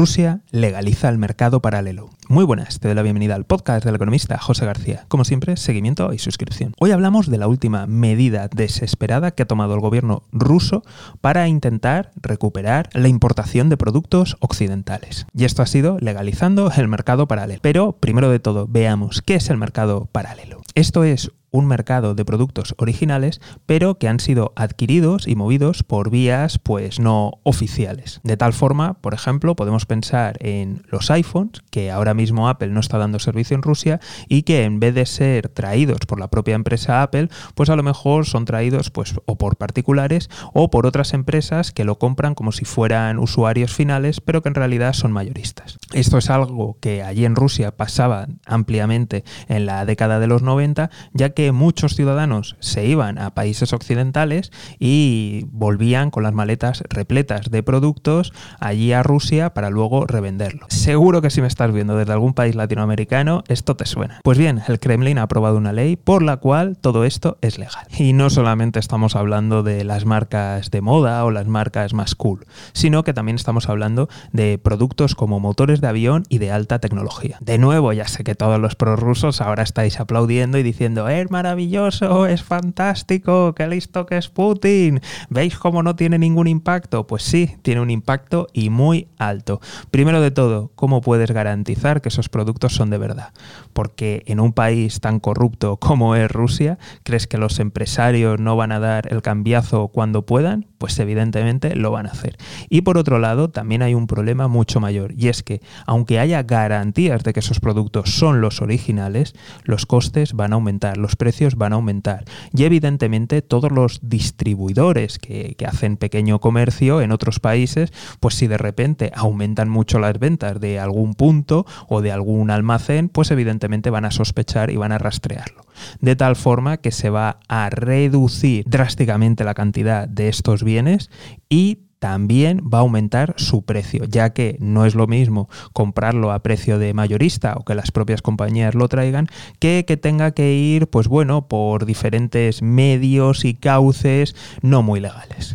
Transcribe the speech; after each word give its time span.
Rusia 0.00 0.40
legaliza 0.50 1.10
el 1.10 1.18
mercado 1.18 1.60
paralelo. 1.60 2.08
Muy 2.26 2.44
buenas, 2.44 2.80
te 2.80 2.88
doy 2.88 2.94
la 2.94 3.02
bienvenida 3.02 3.34
al 3.34 3.44
podcast 3.44 3.84
del 3.84 3.96
economista 3.96 4.38
José 4.38 4.64
García. 4.64 5.04
Como 5.08 5.26
siempre, 5.26 5.58
seguimiento 5.58 6.14
y 6.14 6.18
suscripción. 6.18 6.72
Hoy 6.78 6.92
hablamos 6.92 7.30
de 7.30 7.36
la 7.36 7.48
última 7.48 7.86
medida 7.86 8.48
desesperada 8.48 9.32
que 9.32 9.42
ha 9.42 9.46
tomado 9.46 9.74
el 9.74 9.80
gobierno 9.80 10.22
ruso 10.32 10.84
para 11.20 11.48
intentar 11.48 12.12
recuperar 12.16 12.88
la 12.94 13.08
importación 13.08 13.68
de 13.68 13.76
productos 13.76 14.38
occidentales. 14.40 15.26
Y 15.34 15.44
esto 15.44 15.60
ha 15.60 15.66
sido 15.66 15.98
legalizando 16.00 16.72
el 16.74 16.88
mercado 16.88 17.28
paralelo. 17.28 17.60
Pero, 17.60 17.92
primero 17.92 18.30
de 18.30 18.40
todo, 18.40 18.66
veamos 18.66 19.20
qué 19.20 19.34
es 19.34 19.50
el 19.50 19.58
mercado 19.58 20.08
paralelo. 20.12 20.62
Esto 20.74 21.04
es 21.04 21.30
un 21.50 21.66
mercado 21.66 22.14
de 22.14 22.24
productos 22.24 22.74
originales, 22.78 23.40
pero 23.66 23.98
que 23.98 24.08
han 24.08 24.20
sido 24.20 24.52
adquiridos 24.56 25.26
y 25.26 25.36
movidos 25.36 25.82
por 25.82 26.10
vías 26.10 26.58
pues 26.58 27.00
no 27.00 27.40
oficiales. 27.42 28.20
De 28.22 28.36
tal 28.36 28.52
forma, 28.52 28.94
por 28.94 29.14
ejemplo, 29.14 29.56
podemos 29.56 29.86
pensar 29.86 30.36
en 30.40 30.82
los 30.88 31.10
iPhones, 31.10 31.62
que 31.70 31.90
ahora 31.90 32.14
mismo 32.14 32.48
Apple 32.48 32.68
no 32.68 32.80
está 32.80 32.98
dando 32.98 33.18
servicio 33.18 33.54
en 33.54 33.62
Rusia 33.62 34.00
y 34.28 34.42
que 34.42 34.64
en 34.64 34.80
vez 34.80 34.94
de 34.94 35.06
ser 35.06 35.48
traídos 35.48 36.00
por 36.06 36.20
la 36.20 36.28
propia 36.28 36.54
empresa 36.54 37.02
Apple, 37.02 37.28
pues 37.54 37.70
a 37.70 37.76
lo 37.76 37.82
mejor 37.82 38.26
son 38.26 38.44
traídos 38.44 38.90
pues 38.90 39.14
o 39.26 39.36
por 39.36 39.56
particulares 39.56 40.30
o 40.52 40.70
por 40.70 40.86
otras 40.86 41.14
empresas 41.14 41.72
que 41.72 41.84
lo 41.84 41.98
compran 41.98 42.34
como 42.34 42.52
si 42.52 42.64
fueran 42.64 43.18
usuarios 43.18 43.72
finales, 43.72 44.20
pero 44.20 44.42
que 44.42 44.48
en 44.48 44.54
realidad 44.54 44.92
son 44.92 45.12
mayoristas. 45.12 45.78
Esto 45.92 46.18
es 46.18 46.30
algo 46.30 46.76
que 46.80 47.02
allí 47.02 47.24
en 47.24 47.36
Rusia 47.36 47.76
pasaba 47.76 48.26
ampliamente 48.46 49.24
en 49.48 49.66
la 49.66 49.84
década 49.84 50.20
de 50.20 50.26
los 50.26 50.42
90, 50.42 50.90
ya 51.12 51.30
que 51.30 51.39
muchos 51.52 51.94
ciudadanos 51.94 52.56
se 52.60 52.86
iban 52.86 53.18
a 53.18 53.34
países 53.34 53.72
occidentales 53.72 54.52
y 54.78 55.46
volvían 55.50 56.10
con 56.10 56.22
las 56.22 56.34
maletas 56.34 56.82
repletas 56.88 57.50
de 57.50 57.62
productos 57.62 58.32
allí 58.58 58.92
a 58.92 59.02
Rusia 59.02 59.54
para 59.54 59.70
luego 59.70 60.06
revenderlo. 60.06 60.66
Seguro 60.68 61.22
que 61.22 61.30
si 61.30 61.40
me 61.40 61.46
estás 61.46 61.72
viendo 61.72 61.96
desde 61.96 62.12
algún 62.12 62.34
país 62.34 62.54
latinoamericano, 62.54 63.44
esto 63.48 63.76
te 63.76 63.86
suena. 63.86 64.20
Pues 64.22 64.38
bien, 64.38 64.62
el 64.68 64.80
Kremlin 64.80 65.18
ha 65.18 65.22
aprobado 65.22 65.56
una 65.56 65.72
ley 65.72 65.96
por 65.96 66.22
la 66.22 66.38
cual 66.38 66.76
todo 66.76 67.04
esto 67.04 67.38
es 67.40 67.58
legal. 67.58 67.86
Y 67.96 68.12
no 68.12 68.30
solamente 68.30 68.78
estamos 68.78 69.16
hablando 69.16 69.62
de 69.62 69.84
las 69.84 70.04
marcas 70.04 70.70
de 70.70 70.80
moda 70.80 71.24
o 71.24 71.30
las 71.30 71.46
marcas 71.46 71.94
más 71.94 72.14
cool, 72.14 72.46
sino 72.72 73.04
que 73.04 73.14
también 73.14 73.36
estamos 73.36 73.68
hablando 73.68 74.08
de 74.32 74.58
productos 74.58 75.14
como 75.14 75.40
motores 75.40 75.80
de 75.80 75.88
avión 75.88 76.24
y 76.28 76.38
de 76.38 76.50
alta 76.50 76.78
tecnología. 76.78 77.38
De 77.40 77.58
nuevo, 77.58 77.92
ya 77.92 78.08
sé 78.08 78.24
que 78.24 78.34
todos 78.34 78.58
los 78.58 78.74
prorrusos 78.74 79.40
ahora 79.40 79.62
estáis 79.62 80.00
aplaudiendo 80.00 80.58
y 80.58 80.62
diciendo, 80.62 81.08
eh, 81.08 81.26
maravilloso, 81.30 82.26
es 82.26 82.42
fantástico, 82.42 83.54
qué 83.54 83.66
listo 83.66 84.06
que 84.06 84.16
es 84.16 84.28
Putin. 84.28 85.00
¿Veis 85.28 85.56
cómo 85.56 85.82
no 85.82 85.96
tiene 85.96 86.18
ningún 86.18 86.46
impacto? 86.46 87.06
Pues 87.06 87.22
sí, 87.22 87.56
tiene 87.62 87.80
un 87.80 87.90
impacto 87.90 88.48
y 88.52 88.70
muy 88.70 89.08
alto. 89.18 89.60
Primero 89.90 90.20
de 90.20 90.30
todo, 90.30 90.72
¿cómo 90.74 91.00
puedes 91.00 91.30
garantizar 91.30 92.00
que 92.00 92.08
esos 92.08 92.28
productos 92.28 92.74
son 92.74 92.90
de 92.90 92.98
verdad? 92.98 93.32
Porque 93.72 94.22
en 94.26 94.40
un 94.40 94.52
país 94.52 95.00
tan 95.00 95.20
corrupto 95.20 95.76
como 95.76 96.16
es 96.16 96.30
Rusia, 96.30 96.78
¿crees 97.02 97.26
que 97.26 97.38
los 97.38 97.58
empresarios 97.60 98.40
no 98.40 98.56
van 98.56 98.72
a 98.72 98.80
dar 98.80 99.12
el 99.12 99.22
cambiazo 99.22 99.88
cuando 99.88 100.26
puedan? 100.26 100.66
Pues 100.78 100.98
evidentemente 100.98 101.76
lo 101.76 101.90
van 101.90 102.06
a 102.06 102.10
hacer. 102.10 102.36
Y 102.68 102.82
por 102.82 102.98
otro 102.98 103.18
lado, 103.18 103.50
también 103.50 103.82
hay 103.82 103.94
un 103.94 104.06
problema 104.06 104.48
mucho 104.48 104.80
mayor, 104.80 105.12
y 105.16 105.28
es 105.28 105.42
que 105.42 105.60
aunque 105.86 106.18
haya 106.18 106.42
garantías 106.42 107.22
de 107.22 107.32
que 107.32 107.40
esos 107.40 107.60
productos 107.60 108.10
son 108.14 108.40
los 108.40 108.62
originales, 108.62 109.34
los 109.64 109.86
costes 109.86 110.32
van 110.32 110.52
a 110.52 110.56
aumentar, 110.56 110.96
los 110.96 111.16
precios 111.20 111.56
van 111.56 111.74
a 111.74 111.76
aumentar. 111.76 112.24
Y 112.56 112.64
evidentemente 112.64 113.42
todos 113.42 113.70
los 113.70 114.00
distribuidores 114.02 115.18
que, 115.18 115.54
hacen 115.68 115.98
pequeño 115.98 116.40
comercio 116.40 117.02
en 117.02 117.12
otros 117.12 117.38
países, 117.38 117.92
pues 118.18 118.34
si 118.34 118.46
de 118.46 118.56
repente 118.56 119.12
aumentan 119.14 119.68
mucho 119.68 119.98
las 119.98 120.18
ventas 120.18 120.58
de 120.58 120.80
algún 120.80 121.14
punto 121.14 121.66
o 121.86 122.00
de 122.00 122.10
algún 122.10 122.50
almacén, 122.50 123.10
pues 123.10 123.30
evidentemente 123.30 123.90
van 123.90 124.06
a 124.06 124.10
sospechar 124.10 124.70
y 124.70 124.76
van 124.76 124.92
a 124.92 124.98
rastrearlo. 124.98 125.60
De 126.00 126.16
tal 126.16 126.34
forma 126.34 126.78
que 126.78 126.90
se 126.90 127.10
va 127.10 127.40
a 127.46 127.68
reducir 127.68 128.64
drásticamente 128.66 129.44
la 129.44 129.54
cantidad 129.54 130.08
de 130.08 130.28
estos 130.28 130.64
bienes 130.64 131.10
y 131.50 131.89
también 132.00 132.62
va 132.62 132.78
a 132.78 132.80
aumentar 132.80 133.34
su 133.36 133.62
precio, 133.62 134.04
ya 134.06 134.30
que 134.30 134.56
no 134.58 134.86
es 134.86 134.94
lo 134.96 135.06
mismo 135.06 135.48
comprarlo 135.72 136.32
a 136.32 136.42
precio 136.42 136.78
de 136.78 136.94
mayorista 136.94 137.54
o 137.56 137.64
que 137.64 137.74
las 137.76 137.92
propias 137.92 138.22
compañías 138.22 138.74
lo 138.74 138.88
traigan, 138.88 139.28
que 139.60 139.84
que 139.86 139.96
tenga 139.96 140.32
que 140.32 140.54
ir, 140.54 140.88
pues 140.88 141.06
bueno, 141.06 141.46
por 141.46 141.84
diferentes 141.84 142.62
medios 142.62 143.44
y 143.44 143.54
cauces 143.54 144.34
no 144.62 144.82
muy 144.82 144.98
legales. 144.98 145.54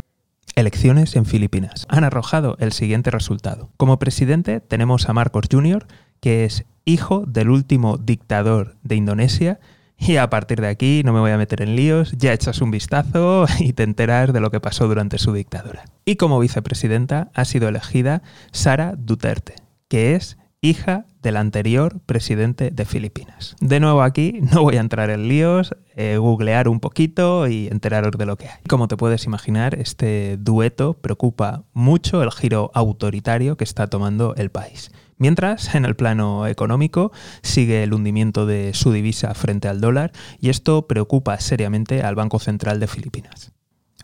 Elecciones 0.54 1.16
en 1.16 1.26
Filipinas 1.26 1.84
han 1.88 2.04
arrojado 2.04 2.56
el 2.60 2.72
siguiente 2.72 3.10
resultado. 3.10 3.70
Como 3.76 3.98
presidente 3.98 4.60
tenemos 4.60 5.08
a 5.08 5.12
Marcos 5.12 5.46
Jr., 5.50 5.86
que 6.20 6.44
es 6.44 6.64
hijo 6.86 7.24
del 7.26 7.50
último 7.50 7.98
dictador 7.98 8.76
de 8.82 8.94
Indonesia, 8.94 9.58
y 9.98 10.16
a 10.16 10.28
partir 10.30 10.60
de 10.60 10.68
aquí 10.68 11.02
no 11.04 11.12
me 11.12 11.20
voy 11.20 11.30
a 11.30 11.38
meter 11.38 11.62
en 11.62 11.76
líos, 11.76 12.12
ya 12.16 12.32
echas 12.32 12.60
un 12.60 12.70
vistazo 12.70 13.46
y 13.58 13.72
te 13.72 13.82
enteras 13.82 14.32
de 14.32 14.40
lo 14.40 14.50
que 14.50 14.60
pasó 14.60 14.88
durante 14.88 15.18
su 15.18 15.32
dictadura. 15.32 15.84
Y 16.04 16.16
como 16.16 16.38
vicepresidenta 16.38 17.30
ha 17.34 17.44
sido 17.44 17.68
elegida 17.68 18.22
Sara 18.52 18.94
Duterte, 18.96 19.54
que 19.88 20.14
es 20.14 20.38
hija 20.60 21.06
del 21.22 21.36
anterior 21.36 22.00
presidente 22.06 22.70
de 22.70 22.84
Filipinas. 22.84 23.56
De 23.60 23.80
nuevo 23.80 24.02
aquí 24.02 24.40
no 24.52 24.62
voy 24.62 24.76
a 24.76 24.80
entrar 24.80 25.10
en 25.10 25.28
líos, 25.28 25.74
eh, 25.94 26.16
googlear 26.18 26.68
un 26.68 26.80
poquito 26.80 27.48
y 27.48 27.68
enteraros 27.68 28.12
de 28.12 28.26
lo 28.26 28.36
que 28.36 28.48
hay. 28.48 28.58
Como 28.68 28.88
te 28.88 28.96
puedes 28.96 29.24
imaginar, 29.24 29.74
este 29.74 30.36
dueto 30.38 30.94
preocupa 30.94 31.64
mucho 31.72 32.22
el 32.22 32.30
giro 32.30 32.70
autoritario 32.74 33.56
que 33.56 33.64
está 33.64 33.88
tomando 33.88 34.34
el 34.36 34.50
país. 34.50 34.90
Mientras, 35.18 35.74
en 35.74 35.84
el 35.84 35.96
plano 35.96 36.46
económico, 36.46 37.10
sigue 37.42 37.82
el 37.82 37.94
hundimiento 37.94 38.44
de 38.44 38.74
su 38.74 38.92
divisa 38.92 39.32
frente 39.34 39.68
al 39.68 39.80
dólar 39.80 40.12
y 40.40 40.50
esto 40.50 40.86
preocupa 40.86 41.40
seriamente 41.40 42.02
al 42.02 42.14
Banco 42.14 42.38
Central 42.38 42.80
de 42.80 42.86
Filipinas. 42.86 43.52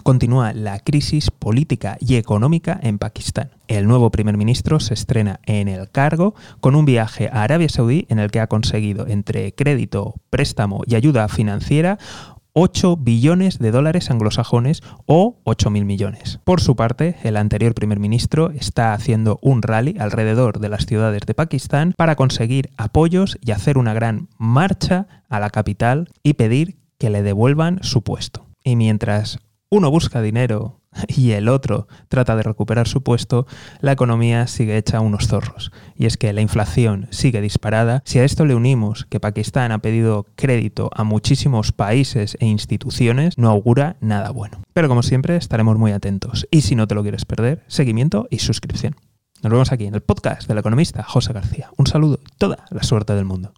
Continúa 0.02 0.52
la 0.52 0.80
crisis 0.80 1.30
política 1.30 1.96
y 2.00 2.16
económica 2.16 2.80
en 2.82 2.98
Pakistán. 2.98 3.50
El 3.68 3.86
nuevo 3.86 4.10
primer 4.10 4.36
ministro 4.36 4.80
se 4.80 4.94
estrena 4.94 5.38
en 5.44 5.68
el 5.68 5.90
cargo 5.90 6.34
con 6.60 6.74
un 6.74 6.86
viaje 6.86 7.28
a 7.32 7.42
Arabia 7.44 7.68
Saudí 7.68 8.06
en 8.08 8.18
el 8.18 8.30
que 8.30 8.40
ha 8.40 8.48
conseguido 8.48 9.06
entre 9.06 9.54
crédito, 9.54 10.14
préstamo 10.30 10.82
y 10.86 10.96
ayuda 10.96 11.28
financiera 11.28 11.98
8 12.54 12.96
billones 12.98 13.58
de 13.58 13.70
dólares 13.70 14.10
anglosajones 14.10 14.82
o 15.06 15.38
8.000 15.44 15.84
millones. 15.84 16.40
Por 16.44 16.60
su 16.60 16.76
parte, 16.76 17.16
el 17.22 17.36
anterior 17.36 17.74
primer 17.74 17.98
ministro 17.98 18.50
está 18.50 18.92
haciendo 18.92 19.38
un 19.40 19.62
rally 19.62 19.96
alrededor 19.98 20.60
de 20.60 20.68
las 20.68 20.84
ciudades 20.86 21.22
de 21.26 21.34
Pakistán 21.34 21.94
para 21.96 22.16
conseguir 22.16 22.70
apoyos 22.76 23.38
y 23.40 23.52
hacer 23.52 23.78
una 23.78 23.94
gran 23.94 24.28
marcha 24.36 25.06
a 25.28 25.40
la 25.40 25.50
capital 25.50 26.10
y 26.22 26.34
pedir 26.34 26.76
que 26.98 27.10
le 27.10 27.22
devuelvan 27.22 27.82
su 27.82 28.02
puesto. 28.02 28.46
Y 28.62 28.76
mientras 28.76 29.38
uno 29.70 29.90
busca 29.90 30.20
dinero 30.20 30.81
y 31.08 31.32
el 31.32 31.48
otro 31.48 31.88
trata 32.08 32.36
de 32.36 32.42
recuperar 32.42 32.88
su 32.88 33.02
puesto, 33.02 33.46
la 33.80 33.92
economía 33.92 34.46
sigue 34.46 34.76
hecha 34.76 35.00
unos 35.00 35.26
zorros. 35.26 35.72
Y 35.96 36.06
es 36.06 36.16
que 36.16 36.32
la 36.32 36.40
inflación 36.40 37.08
sigue 37.10 37.40
disparada. 37.40 38.02
Si 38.04 38.18
a 38.18 38.24
esto 38.24 38.44
le 38.44 38.54
unimos 38.54 39.06
que 39.06 39.20
Pakistán 39.20 39.72
ha 39.72 39.78
pedido 39.78 40.26
crédito 40.36 40.90
a 40.94 41.04
muchísimos 41.04 41.72
países 41.72 42.36
e 42.40 42.46
instituciones, 42.46 43.38
no 43.38 43.50
augura 43.50 43.96
nada 44.00 44.30
bueno. 44.30 44.62
Pero 44.72 44.88
como 44.88 45.02
siempre, 45.02 45.36
estaremos 45.36 45.78
muy 45.78 45.92
atentos. 45.92 46.46
Y 46.50 46.62
si 46.62 46.74
no 46.74 46.86
te 46.86 46.94
lo 46.94 47.02
quieres 47.02 47.24
perder, 47.24 47.62
seguimiento 47.66 48.26
y 48.30 48.38
suscripción. 48.38 48.96
Nos 49.42 49.50
vemos 49.50 49.72
aquí 49.72 49.86
en 49.86 49.94
el 49.94 50.02
podcast 50.02 50.46
del 50.46 50.58
economista 50.58 51.02
José 51.02 51.32
García. 51.32 51.70
Un 51.76 51.86
saludo 51.86 52.20
y 52.22 52.36
toda 52.38 52.64
la 52.70 52.82
suerte 52.84 53.14
del 53.14 53.24
mundo. 53.24 53.52